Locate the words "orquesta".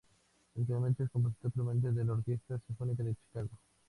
2.13-2.59